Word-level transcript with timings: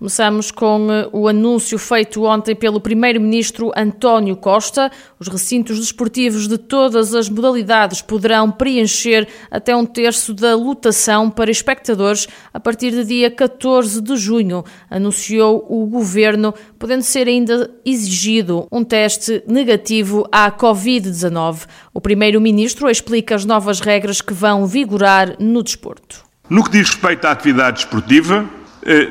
Começamos 0.00 0.50
com 0.50 0.90
eh, 0.90 1.10
o 1.12 1.28
anúncio 1.28 1.78
feito 1.78 2.24
ontem 2.24 2.56
pelo 2.56 2.80
Primeiro-Ministro 2.80 3.70
António 3.76 4.34
Costa. 4.34 4.90
Os 5.18 5.28
recintos 5.28 5.78
desportivos 5.78 6.48
de 6.48 6.56
todas 6.56 7.14
as 7.14 7.28
modalidades 7.28 8.00
poderão 8.00 8.50
preencher 8.50 9.28
até 9.50 9.76
um 9.76 9.84
terço 9.84 10.32
da 10.32 10.56
lotação 10.56 11.28
para 11.28 11.50
espectadores 11.50 12.26
a 12.50 12.58
partir 12.58 12.92
do 12.92 13.04
dia 13.04 13.30
14 13.30 14.00
de 14.00 14.16
junho, 14.16 14.64
anunciou 14.88 15.66
o 15.68 15.84
Governo, 15.84 16.54
podendo 16.78 17.02
ser 17.02 17.28
ainda 17.28 17.70
exigido 17.84 18.66
um 18.72 18.82
teste 18.82 19.44
negativo 19.46 20.26
à 20.32 20.50
Covid-19. 20.50 21.66
O 21.92 22.00
Primeiro-Ministro 22.00 22.88
explica 22.88 23.34
as 23.34 23.44
novas 23.44 23.80
regras 23.80 24.22
que 24.22 24.32
vão 24.32 24.66
vigorar 24.66 25.36
no 25.38 25.62
desporto. 25.62 26.24
No 26.48 26.64
que 26.64 26.70
diz 26.70 26.88
respeito 26.88 27.26
à 27.26 27.32
atividade 27.32 27.80
esportiva, 27.80 28.48
eh, 28.48 28.59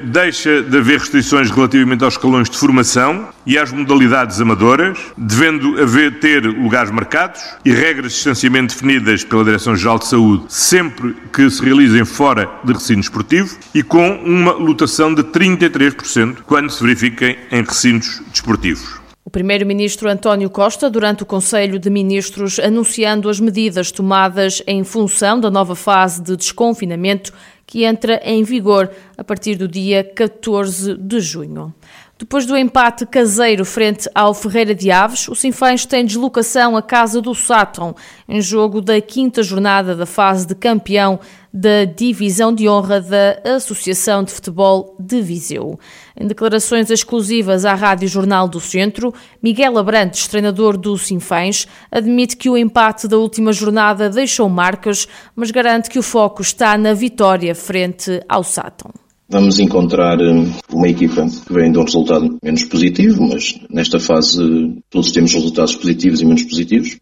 deixa 0.06 0.62
de 0.62 0.78
haver 0.78 1.00
restrições 1.00 1.50
relativamente 1.52 2.04
aos 2.04 2.16
escalões 2.16 2.50
de 2.50 2.58
formação 2.58 3.28
e 3.46 3.58
às 3.58 3.72
modalidades 3.72 4.40
amadoras, 4.42 4.98
devendo 5.18 5.82
haver 5.82 6.20
ter 6.20 6.46
lugares 6.46 6.92
marcados 6.92 7.42
e 7.64 7.72
regras 7.72 8.12
de 8.12 8.18
distanciamento 8.18 8.74
definidas 8.74 9.24
pela 9.24 9.44
Direção-Geral 9.44 10.00
de 10.00 10.08
Saúde 10.08 10.44
sempre 10.50 11.16
que 11.34 11.50
se 11.50 11.64
realizem 11.64 12.06
fora 12.06 12.50
de 12.64 12.74
recinto 12.74 13.02
esportivo 13.02 13.58
e 13.74 13.84
com 13.84 14.16
uma 14.24 14.54
lotação 14.54 15.14
de 15.14 15.24
33% 15.24 16.38
quando 16.46 16.70
se 16.70 16.84
verifiquem 16.84 17.38
em 17.52 17.64
recintos 17.64 18.22
desportivos. 18.32 19.00
O 19.30 19.30
primeiro-ministro 19.30 20.10
António 20.10 20.50
Costa, 20.50 20.90
durante 20.90 21.22
o 21.22 21.26
Conselho 21.26 21.78
de 21.78 21.88
Ministros, 21.88 22.58
anunciando 22.58 23.30
as 23.30 23.40
medidas 23.40 23.92
tomadas 23.92 24.64
em 24.66 24.84
função 24.84 25.40
da 25.40 25.52
nova 25.52 25.76
fase 25.76 26.20
de 26.20 26.36
desconfinamento 26.36 27.32
que 27.70 27.84
entra 27.84 28.20
em 28.24 28.44
vigor 28.44 28.90
a 29.16 29.24
partir 29.24 29.56
do 29.56 29.68
dia 29.68 30.04
14 30.04 30.96
de 30.96 31.20
junho. 31.20 31.72
Depois 32.20 32.46
do 32.46 32.58
empate 32.58 33.06
caseiro 33.06 33.64
frente 33.64 34.10
ao 34.14 34.34
Ferreira 34.34 34.76
de 34.76 34.92
Aves, 34.92 35.30
o 35.30 35.36
Sinfãs 35.36 35.86
tem 35.86 36.04
deslocação 36.04 36.76
à 36.76 36.82
casa 36.82 37.22
do 37.22 37.34
Sátão, 37.34 37.96
em 38.28 38.42
jogo 38.42 38.82
da 38.82 39.00
quinta 39.00 39.42
jornada 39.42 39.96
da 39.96 40.06
fase 40.06 40.46
de 40.46 40.54
campeão 40.54 41.18
da 41.52 41.86
Divisão 41.86 42.54
de 42.54 42.68
Honra 42.68 43.00
da 43.00 43.40
Associação 43.56 44.22
de 44.22 44.34
Futebol 44.34 44.98
de 45.00 45.22
Viseu. 45.22 45.80
Em 46.20 46.28
declarações 46.28 46.90
exclusivas 46.90 47.64
à 47.64 47.74
Rádio 47.74 48.10
Jornal 48.10 48.50
do 48.50 48.60
Centro, 48.60 49.14
Miguel 49.42 49.78
Abrantes, 49.78 50.28
treinador 50.28 50.76
do 50.76 50.98
Sinfãs, 50.98 51.70
admite 51.90 52.36
que 52.36 52.50
o 52.50 52.58
empate 52.58 53.08
da 53.08 53.18
última 53.18 53.54
jornada 53.54 54.10
deixou 54.10 54.50
marcas, 54.50 55.08
mas 55.34 55.52
garante 55.52 55.90
que 55.90 55.98
o 55.98 56.04
foco 56.04 56.42
está 56.42 56.78
na 56.78 56.94
vitória 56.94 57.56
frente 57.56 58.22
ao 58.28 58.44
Sátão. 58.44 58.92
Vamos 59.32 59.60
encontrar 59.60 60.20
hum, 60.20 60.52
uma 60.74 60.90
equipa 60.90 61.24
que 61.46 61.54
vem 61.54 61.72
de 61.72 61.78
um 61.78 61.84
resultado 61.84 62.40
menos 62.44 62.64
positivo, 62.64 63.22
mas 63.22 63.60
nesta 63.70 64.00
fase 64.00 64.42
todos 64.90 65.12
temos 65.12 65.32
resultados 65.36 65.76
positivos 65.76 66.20
e 66.20 66.26
menos 66.26 66.44
positivos. 66.44 66.98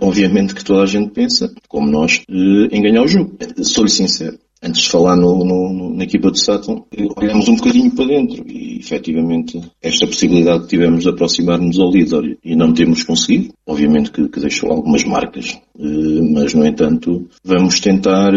Obviamente 0.00 0.56
que 0.56 0.64
toda 0.64 0.82
a 0.82 0.86
gente 0.86 1.12
pensa, 1.12 1.52
como 1.68 1.88
nós, 1.88 2.20
em 2.28 2.82
ganhar 2.82 3.02
o 3.02 3.06
jogo. 3.06 3.36
Sou-lhe 3.62 3.90
sincero. 3.90 4.36
Antes 4.60 4.82
de 4.82 4.88
falar 4.88 5.14
no, 5.14 5.44
no, 5.44 5.94
na 5.94 6.02
equipa 6.02 6.32
de 6.32 6.40
Sutton, 6.40 6.84
olhamos 7.16 7.46
um 7.46 7.54
bocadinho 7.54 7.92
para 7.92 8.06
dentro 8.06 8.44
e, 8.48 8.80
efetivamente, 8.80 9.60
esta 9.80 10.04
possibilidade 10.04 10.64
que 10.64 10.70
tivemos 10.70 11.04
de 11.04 11.10
aproximar-nos 11.10 11.78
ao 11.78 11.92
líder 11.92 12.36
e 12.44 12.56
não 12.56 12.74
temos 12.74 13.04
conseguido. 13.04 13.54
Obviamente 13.64 14.10
que, 14.10 14.28
que 14.28 14.40
deixou 14.40 14.72
algumas 14.72 15.04
marcas, 15.04 15.56
mas, 15.78 16.54
no 16.54 16.66
entanto, 16.66 17.28
vamos 17.44 17.78
tentar, 17.78 18.32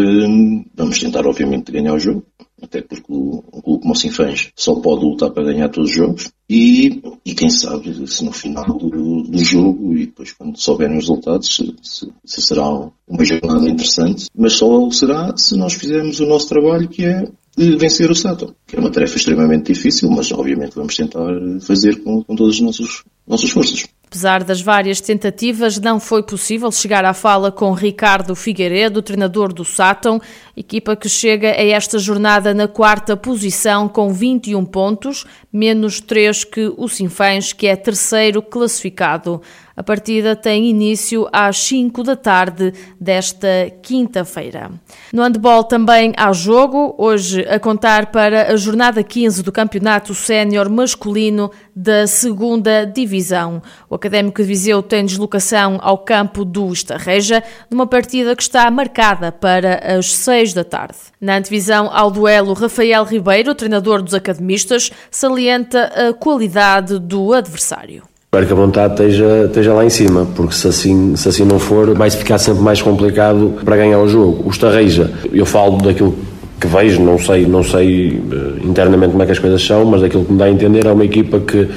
vamos 0.76 1.00
tentar, 1.00 1.26
obviamente, 1.26 1.72
ganhar 1.72 1.96
o 1.96 2.00
jogo 2.00 2.24
até 2.62 2.82
porque 2.82 3.06
o 3.10 3.42
clube 3.64 3.82
como 3.82 3.96
Sinfãs 3.96 4.50
só 4.56 4.76
pode 4.76 5.04
lutar 5.04 5.32
para 5.32 5.44
ganhar 5.44 5.70
todos 5.70 5.90
os 5.90 5.96
jogos 5.96 6.32
e, 6.50 7.02
e 7.26 7.34
quem 7.34 7.50
sabe 7.50 8.08
se 8.08 8.24
no 8.24 8.32
final 8.32 8.66
do, 8.78 9.24
do 9.24 9.44
jogo 9.44 9.96
e 9.96 10.06
depois 10.06 10.32
quando 10.34 10.58
souberem 10.58 10.98
os 10.98 11.04
resultados 11.04 11.56
se, 11.56 11.76
se, 11.82 12.12
se, 12.24 12.42
será 12.42 12.70
uma 13.08 13.26
jornada 13.26 13.70
interessante, 13.70 14.28
mas 14.36 14.54
só 14.54 14.90
será 14.92 15.36
se 15.36 15.58
nós 15.58 15.74
fizermos 15.74 16.20
o 16.20 16.26
nosso 16.26 16.48
trabalho 16.48 16.88
que 16.88 17.06
é 17.06 17.28
vencer 17.58 18.10
o 18.10 18.16
Sato, 18.16 18.56
que 18.66 18.76
é 18.76 18.80
uma 18.80 18.92
tarefa 18.92 19.18
extremamente 19.18 19.74
difícil, 19.74 20.10
mas 20.10 20.32
obviamente 20.32 20.76
vamos 20.76 20.96
tentar 20.96 21.28
fazer 21.62 22.02
com, 22.02 22.24
com 22.24 22.36
todas 22.36 22.56
as 22.56 22.62
nossas, 22.62 23.04
nossas 23.28 23.50
forças. 23.50 23.86
Apesar 24.12 24.44
das 24.44 24.62
várias 24.62 25.00
tentativas, 25.00 25.80
não 25.80 25.98
foi 25.98 26.22
possível 26.22 26.70
chegar 26.70 27.06
à 27.06 27.14
fala 27.14 27.50
com 27.50 27.72
Ricardo 27.72 28.36
Figueiredo, 28.36 29.02
treinador 29.02 29.54
do 29.54 29.64
Sátão, 29.64 30.20
equipa 30.56 30.98
que 30.98 31.08
chega 31.08 31.48
a 31.48 31.64
esta 31.64 31.98
jornada 31.98 32.54
na 32.54 32.68
quarta 32.68 33.16
posição 33.16 33.88
com 33.88 34.12
21 34.12 34.66
pontos, 34.66 35.26
menos 35.52 36.00
3 36.00 36.44
que 36.44 36.74
o 36.78 36.88
Sinfãs, 36.88 37.54
que 37.54 37.68
é 37.68 37.76
terceiro 37.76 38.42
classificado. 38.42 39.42
A 39.76 39.84
partida 39.84 40.36
tem 40.36 40.70
início 40.70 41.28
às 41.32 41.58
5 41.58 42.04
da 42.04 42.16
tarde 42.16 42.74
desta 43.00 43.48
quinta-feira. 43.82 44.70
No 45.12 45.24
handball 45.24 45.64
também 45.64 46.14
há 46.18 46.32
jogo, 46.34 46.94
hoje 46.98 47.42
a 47.48 47.58
contar 47.58 48.12
para 48.12 48.52
a 48.52 48.56
jornada 48.56 49.02
15 49.02 49.42
do 49.42 49.52
Campeonato 49.52 50.14
Sénior 50.14 50.70
Masculino 50.70 51.50
da 51.76 52.06
segunda 52.06 52.86
Divisão. 52.86 53.62
O 53.90 53.96
Académico 53.96 54.42
de 54.42 54.48
Viseu 54.48 54.84
tem 54.84 55.06
deslocação 55.06 55.80
ao 55.82 55.98
campo 55.98 56.44
do 56.46 56.72
Estarreja, 56.72 57.42
numa 57.70 57.88
partida 57.88 58.36
que 58.36 58.44
está 58.44 58.70
marcada 58.70 59.32
para 59.32 59.98
as 59.98 60.14
6 60.14 60.54
da 60.54 60.64
tarde. 60.64 60.98
Na 61.20 61.38
antevisão 61.38 61.90
ao 61.92 62.12
duelo, 62.12 62.54
Rafael 62.54 63.04
Ribeiro, 63.04 63.56
treinador 63.56 64.02
dos 64.02 64.14
academistas, 64.14 64.92
salienta 65.10 65.41
a 65.50 66.14
qualidade 66.14 67.00
do 67.00 67.34
adversário. 67.34 68.04
Espero 68.26 68.48
que 68.48 68.54
a 68.54 68.56
vontade 68.56 68.94
esteja, 68.94 69.46
esteja 69.46 69.74
lá 69.74 69.84
em 69.84 69.90
cima, 69.90 70.26
porque 70.36 70.56
se 70.56 70.68
assim, 70.68 71.16
se 71.18 71.28
assim 71.28 71.44
não 71.44 71.60
for, 71.60 71.94
vai 71.94 72.10
ficar 72.10 72.38
sempre 72.38 72.64
mais 72.64 72.82
complicado 72.82 73.56
para 73.66 73.76
ganhar 73.76 74.00
o 74.00 74.08
jogo. 74.08 74.48
O 74.48 74.50
Estarreja, 74.50 75.12
eu 75.34 75.46
falo 75.46 75.78
daquilo 75.80 76.16
que 76.58 76.66
vejo, 76.66 77.02
não 77.02 77.20
sei, 77.20 77.46
não 77.46 77.62
sei 77.62 78.22
eh, 78.32 78.66
internamente 78.66 79.12
como 79.12 79.24
é 79.24 79.26
que 79.26 79.34
as 79.34 79.40
coisas 79.40 79.62
são, 79.62 79.84
mas 79.84 80.00
daquilo 80.00 80.24
que 80.24 80.32
me 80.32 80.38
dá 80.38 80.46
a 80.46 80.50
entender 80.50 80.86
é 80.86 80.92
uma 80.94 81.04
equipa 81.04 81.40
que, 81.40 81.66
que 81.66 81.72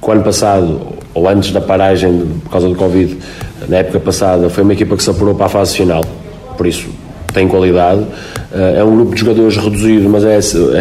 o 0.00 0.12
ano 0.12 0.22
passado, 0.22 0.80
ou 1.12 1.28
antes 1.28 1.50
da 1.50 1.60
paragem 1.60 2.24
por 2.44 2.50
causa 2.50 2.68
do 2.68 2.76
Covid, 2.76 3.16
na 3.68 3.78
época 3.78 3.98
passada, 3.98 4.48
foi 4.48 4.62
uma 4.62 4.74
equipa 4.74 4.96
que 4.96 5.02
se 5.02 5.10
apurou 5.10 5.34
para 5.34 5.46
a 5.46 5.48
fase 5.48 5.76
final. 5.76 6.04
Por 6.56 6.66
isso, 6.66 6.86
tem 7.32 7.48
qualidade. 7.48 8.06
Eh, 8.56 8.78
é 8.78 8.84
um 8.84 8.96
grupo 8.96 9.14
de 9.14 9.20
jogadores 9.20 9.56
reduzido, 9.56 10.08
mas 10.08 10.24
é, 10.24 10.38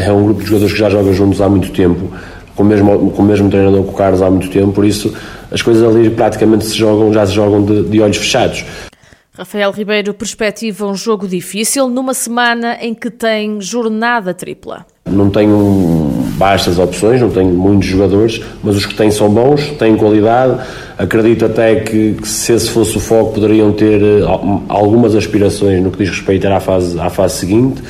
é 0.07 0.11
um 0.11 0.23
grupo 0.23 0.39
de 0.39 0.47
jogadores 0.47 0.73
que 0.73 0.79
já 0.79 0.89
joga 0.89 1.11
juntos 1.11 1.41
há 1.41 1.49
muito 1.49 1.71
tempo 1.71 2.09
com 2.55 2.63
o 2.63 2.65
mesmo, 2.65 3.11
com 3.11 3.21
o 3.21 3.25
mesmo 3.25 3.49
treinador 3.49 3.83
que 3.83 3.89
o 3.89 3.93
Carlos 3.93 4.21
há 4.21 4.29
muito 4.31 4.49
tempo, 4.49 4.71
por 4.71 4.85
isso 4.85 5.13
as 5.51 5.61
coisas 5.61 5.83
ali 5.83 6.09
praticamente 6.09 6.65
se 6.65 6.75
jogam, 6.75 7.11
já 7.11 7.25
se 7.25 7.33
jogam 7.33 7.63
de, 7.65 7.83
de 7.83 7.99
olhos 7.99 8.15
fechados. 8.15 8.63
Rafael 9.37 9.69
Ribeiro 9.71 10.13
perspectiva 10.13 10.87
um 10.87 10.95
jogo 10.95 11.27
difícil 11.27 11.89
numa 11.89 12.13
semana 12.13 12.77
em 12.79 12.93
que 12.93 13.11
tem 13.11 13.59
jornada 13.59 14.33
tripla. 14.33 14.85
Não 15.05 15.29
tenho 15.29 16.04
bastas 16.35 16.77
opções, 16.77 17.21
não 17.21 17.29
tenho 17.29 17.49
muitos 17.49 17.87
jogadores, 17.87 18.41
mas 18.63 18.75
os 18.75 18.85
que 18.85 18.93
têm 18.93 19.09
são 19.11 19.29
bons, 19.29 19.71
têm 19.79 19.95
qualidade. 19.95 20.59
Acredito 20.97 21.45
até 21.45 21.75
que, 21.75 22.13
que 22.13 22.27
se 22.27 22.53
esse 22.53 22.69
fosse 22.69 22.95
o 22.97 22.99
foco 22.99 23.33
poderiam 23.33 23.71
ter 23.73 24.01
eh, 24.01 24.21
algumas 24.69 25.13
aspirações 25.13 25.83
no 25.83 25.91
que 25.91 25.97
diz 25.97 26.09
respeito 26.09 26.47
à 26.47 26.59
fase, 26.59 26.97
à 26.99 27.09
fase 27.09 27.35
seguinte. 27.35 27.81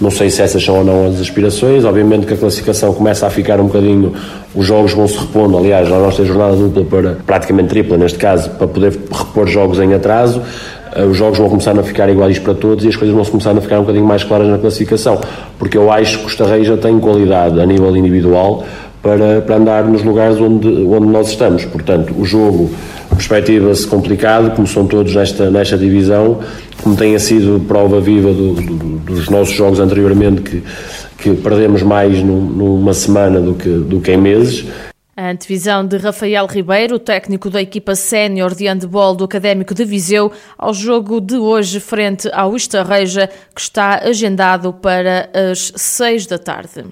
Não 0.00 0.10
sei 0.10 0.30
se 0.30 0.42
essas 0.42 0.62
são 0.64 0.78
ou 0.78 0.84
não 0.84 1.06
as 1.06 1.20
aspirações. 1.20 1.84
Obviamente 1.84 2.26
que 2.26 2.34
a 2.34 2.36
classificação 2.36 2.92
começa 2.92 3.26
a 3.26 3.30
ficar 3.30 3.60
um 3.60 3.66
bocadinho. 3.66 4.12
Os 4.54 4.66
jogos 4.66 4.92
vão 4.92 5.06
se 5.06 5.16
repondo. 5.16 5.56
Aliás, 5.56 5.86
a 5.90 5.98
nossa 5.98 6.24
jornada 6.24 6.56
dupla 6.56 6.84
para 6.84 7.16
praticamente 7.24 7.68
tripla, 7.68 7.96
neste 7.96 8.18
caso, 8.18 8.50
para 8.50 8.66
poder 8.66 8.98
repor 9.12 9.46
jogos 9.46 9.78
em 9.78 9.94
atraso. 9.94 10.42
Eh, 10.94 11.04
os 11.04 11.16
jogos 11.16 11.38
vão 11.38 11.48
começar 11.48 11.78
a 11.78 11.82
ficar 11.82 12.08
iguais 12.08 12.38
para 12.38 12.54
todos 12.54 12.84
e 12.84 12.88
as 12.88 12.96
coisas 12.96 13.14
vão 13.14 13.24
começar 13.24 13.56
a 13.56 13.60
ficar 13.60 13.78
um 13.78 13.82
bocadinho 13.82 14.06
mais 14.06 14.24
claras 14.24 14.48
na 14.48 14.58
classificação. 14.58 15.20
Porque 15.58 15.76
eu 15.76 15.90
acho 15.90 16.18
que 16.18 16.24
Costa 16.24 16.46
Rei 16.46 16.64
já 16.64 16.76
tem 16.76 16.98
qualidade 16.98 17.60
a 17.60 17.66
nível 17.66 17.96
individual 17.96 18.64
para, 19.02 19.40
para 19.40 19.56
andar 19.56 19.84
nos 19.84 20.02
lugares 20.02 20.38
onde, 20.38 20.68
onde 20.68 21.06
nós 21.06 21.28
estamos. 21.28 21.64
Portanto, 21.64 22.14
o 22.16 22.24
jogo 22.24 22.70
perspectiva-se 23.10 23.86
complicado, 23.86 24.54
como 24.54 24.66
são 24.66 24.86
todos 24.86 25.14
nesta, 25.14 25.50
nesta 25.50 25.76
divisão, 25.76 26.38
como 26.82 26.96
tenha 26.96 27.18
sido 27.18 27.60
prova 27.66 28.00
viva 28.00 28.32
do, 28.32 28.54
do, 28.54 28.98
dos 28.98 29.28
nossos 29.28 29.54
jogos 29.54 29.80
anteriormente, 29.80 30.42
que, 30.42 30.62
que 31.18 31.34
perdemos 31.34 31.82
mais 31.82 32.22
num, 32.22 32.40
numa 32.40 32.94
semana 32.94 33.40
do 33.40 33.54
que, 33.54 33.68
do 33.68 34.00
que 34.00 34.12
em 34.12 34.16
meses. 34.16 34.66
A 35.14 35.28
antevisão 35.28 35.86
de 35.86 35.98
Rafael 35.98 36.46
Ribeiro, 36.46 36.98
técnico 36.98 37.50
da 37.50 37.60
equipa 37.60 37.94
sénior 37.94 38.54
de 38.54 38.66
handball 38.66 39.14
do 39.14 39.24
Académico 39.24 39.74
de 39.74 39.84
Viseu, 39.84 40.32
ao 40.56 40.72
jogo 40.72 41.20
de 41.20 41.36
hoje 41.36 41.80
frente 41.80 42.30
ao 42.32 42.56
Estarreja, 42.56 43.28
que 43.54 43.60
está 43.60 43.98
agendado 43.98 44.72
para 44.72 45.28
as 45.34 45.70
seis 45.76 46.26
da 46.26 46.38
tarde. 46.38 46.86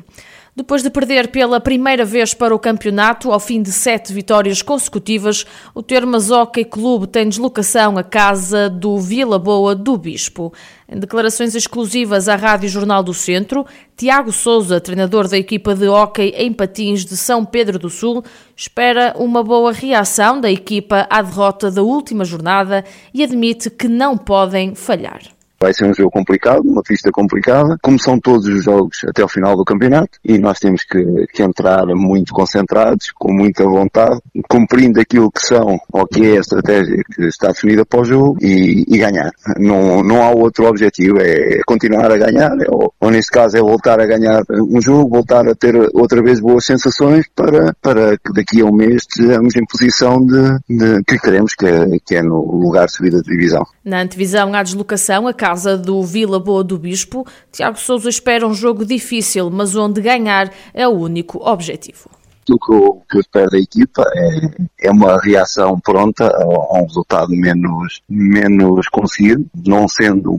Depois 0.54 0.82
de 0.82 0.90
perder 0.90 1.28
pela 1.28 1.60
primeira 1.60 2.04
vez 2.04 2.34
para 2.34 2.54
o 2.54 2.58
campeonato, 2.58 3.30
ao 3.30 3.38
fim 3.38 3.62
de 3.62 3.70
sete 3.70 4.12
vitórias 4.12 4.62
consecutivas, 4.62 5.46
o 5.72 5.80
Termas 5.80 6.28
Hockey 6.28 6.64
Clube 6.64 7.06
tem 7.06 7.28
deslocação 7.28 7.96
à 7.96 8.02
casa 8.02 8.68
do 8.68 8.98
Vila 8.98 9.38
Boa 9.38 9.76
do 9.76 9.96
Bispo. 9.96 10.52
Em 10.88 10.98
declarações 10.98 11.54
exclusivas 11.54 12.28
à 12.28 12.34
Rádio 12.34 12.68
Jornal 12.68 13.00
do 13.00 13.14
Centro, 13.14 13.64
Tiago 13.96 14.32
Souza, 14.32 14.80
treinador 14.80 15.28
da 15.28 15.38
equipa 15.38 15.72
de 15.72 15.86
hóquei 15.86 16.30
em 16.36 16.52
patins 16.52 17.04
de 17.04 17.16
São 17.16 17.44
Pedro 17.44 17.78
do 17.78 17.88
Sul, 17.88 18.24
espera 18.56 19.14
uma 19.16 19.44
boa 19.44 19.72
reação 19.72 20.40
da 20.40 20.50
equipa 20.50 21.06
à 21.08 21.22
derrota 21.22 21.70
da 21.70 21.82
última 21.82 22.24
jornada 22.24 22.84
e 23.14 23.22
admite 23.22 23.70
que 23.70 23.86
não 23.86 24.18
podem 24.18 24.74
falhar. 24.74 25.20
Vai 25.62 25.74
ser 25.74 25.84
um 25.84 25.94
jogo 25.94 26.10
complicado, 26.10 26.62
uma 26.62 26.82
pista 26.82 27.10
complicada, 27.10 27.76
como 27.82 27.98
são 27.98 28.18
todos 28.18 28.46
os 28.46 28.64
jogos 28.64 29.04
até 29.06 29.22
o 29.22 29.28
final 29.28 29.54
do 29.54 29.64
campeonato, 29.64 30.18
e 30.24 30.38
nós 30.38 30.58
temos 30.58 30.84
que, 30.84 31.04
que, 31.34 31.42
entrar 31.42 31.84
muito 31.88 32.32
concentrados, 32.32 33.12
com 33.14 33.30
muita 33.30 33.64
vontade, 33.64 34.18
cumprindo 34.48 34.98
aquilo 34.98 35.30
que 35.30 35.42
são, 35.42 35.78
ou 35.92 36.06
que 36.06 36.24
é 36.24 36.38
a 36.38 36.40
estratégia 36.40 37.02
que 37.14 37.26
está 37.26 37.48
definida 37.48 37.84
para 37.84 38.00
o 38.00 38.04
jogo, 38.04 38.38
e, 38.40 38.86
e 38.88 38.98
ganhar. 38.98 39.30
Não, 39.58 40.02
não 40.02 40.22
há 40.22 40.30
outro 40.30 40.66
objetivo, 40.66 41.18
é 41.20 41.60
continuar 41.66 42.10
a 42.10 42.16
ganhar, 42.16 42.52
é, 42.58 42.66
ou, 42.68 42.94
ou 42.98 43.10
neste 43.10 43.30
caso 43.30 43.58
é 43.58 43.60
voltar 43.60 44.00
a 44.00 44.06
ganhar 44.06 44.42
um 44.50 44.80
jogo, 44.80 45.10
voltar 45.10 45.46
a 45.46 45.54
ter 45.54 45.76
outra 45.92 46.22
vez 46.22 46.40
boas 46.40 46.64
sensações 46.64 47.26
para, 47.34 47.74
para 47.82 48.16
que 48.16 48.32
daqui 48.32 48.62
a 48.62 48.64
um 48.64 48.72
mês 48.72 49.02
estejamos 49.02 49.54
em 49.56 49.66
posição 49.66 50.24
de, 50.24 50.58
de 50.68 51.04
que 51.04 51.18
queremos, 51.18 51.54
que 51.54 51.66
é, 51.66 51.86
que 52.06 52.16
é 52.16 52.22
no 52.22 52.40
lugar 52.40 52.86
de 52.86 52.92
subida 52.92 53.20
de 53.22 53.30
divisão. 53.30 53.66
Na 53.84 54.00
antevisão 54.00 54.54
à 54.54 54.62
deslocação, 54.62 55.28
a 55.28 55.34
casa 55.50 55.76
do 55.76 56.00
Vila 56.04 56.38
Boa 56.38 56.62
do 56.62 56.78
Bispo, 56.78 57.26
Tiago 57.50 57.76
Souza 57.76 58.08
espera 58.08 58.46
um 58.46 58.54
jogo 58.54 58.84
difícil, 58.84 59.50
mas 59.50 59.74
onde 59.74 60.00
ganhar 60.00 60.52
é 60.72 60.86
o 60.86 60.92
único 60.92 61.38
objetivo. 61.44 62.08
O 62.48 62.58
que 62.58 62.72
eu, 62.72 63.02
que 63.08 63.16
eu 63.16 63.20
espero 63.20 63.50
da 63.50 63.58
equipa 63.58 64.04
é, 64.14 64.86
é 64.86 64.90
uma 64.90 65.20
reação 65.20 65.78
pronta 65.80 66.26
a, 66.26 66.42
a, 66.42 66.80
um 66.80 66.86
resultado 66.86 67.30
menos, 67.30 68.00
menos 68.08 68.88
conseguido, 68.88 69.44
não 69.66 69.88
sendo, 69.88 70.36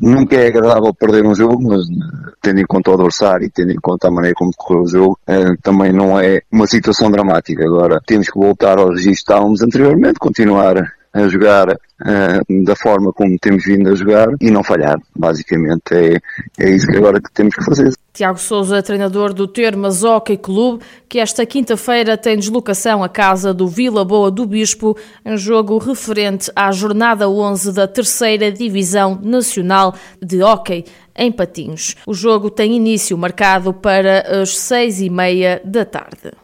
nunca 0.00 0.36
é 0.36 0.46
agradável 0.46 0.94
perder 0.94 1.26
um 1.26 1.34
jogo, 1.34 1.60
mas 1.60 1.84
tendo 2.40 2.60
em 2.60 2.66
conta 2.66 2.90
o 2.90 2.94
adversário 2.94 3.46
e 3.46 3.50
tendo 3.50 3.72
em 3.72 3.80
conta 3.80 4.08
a 4.08 4.10
maneira 4.12 4.34
como 4.36 4.52
decorreu 4.52 4.82
o 4.82 4.88
jogo, 4.88 5.18
eh, 5.26 5.56
também 5.60 5.92
não 5.92 6.18
é 6.18 6.40
uma 6.50 6.68
situação 6.68 7.10
dramática. 7.10 7.64
Agora, 7.64 8.00
temos 8.06 8.28
que 8.28 8.38
voltar 8.38 8.78
ao 8.78 8.90
registro 8.90 9.12
que 9.12 9.18
estávamos 9.18 9.62
anteriormente, 9.62 10.18
continuar 10.20 10.76
a 11.12 11.28
jogar 11.28 11.68
uh, 11.70 12.64
da 12.64 12.74
forma 12.74 13.12
como 13.12 13.38
temos 13.38 13.64
vindo 13.64 13.90
a 13.90 13.94
jogar 13.94 14.28
e 14.40 14.50
não 14.50 14.62
falhar. 14.62 14.98
Basicamente 15.14 15.92
é, 15.92 16.18
é 16.58 16.70
isso 16.70 16.86
que 16.86 16.96
agora 16.96 17.20
que 17.20 17.30
temos 17.32 17.54
que 17.54 17.64
fazer. 17.64 17.92
Tiago 18.12 18.38
Souza, 18.38 18.82
treinador 18.82 19.32
do 19.32 19.48
Termas 19.48 20.04
Hockey 20.04 20.36
Clube, 20.36 20.84
que 21.08 21.18
esta 21.18 21.46
quinta-feira 21.46 22.16
tem 22.16 22.36
deslocação 22.36 23.02
à 23.02 23.08
casa 23.08 23.54
do 23.54 23.66
Vila 23.66 24.04
Boa 24.04 24.30
do 24.30 24.46
Bispo, 24.46 24.96
em 25.24 25.36
jogo 25.36 25.78
referente 25.78 26.50
à 26.54 26.70
jornada 26.72 27.28
11 27.28 27.72
da 27.72 27.88
terceira 27.88 28.52
Divisão 28.52 29.18
Nacional 29.22 29.94
de 30.20 30.42
Hockey 30.42 30.84
em 31.16 31.32
Patins. 31.32 31.96
O 32.06 32.14
jogo 32.14 32.50
tem 32.50 32.74
início 32.74 33.16
marcado 33.16 33.72
para 33.72 34.42
as 34.42 34.58
seis 34.58 35.00
e 35.00 35.08
meia 35.08 35.60
da 35.64 35.84
tarde. 35.84 36.41